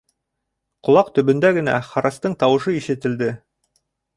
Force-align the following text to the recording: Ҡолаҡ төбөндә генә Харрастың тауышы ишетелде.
Ҡолаҡ 0.87 1.11
төбөндә 1.17 1.51
генә 1.59 1.75
Харрастың 1.91 2.39
тауышы 2.45 2.77
ишетелде. 2.79 3.33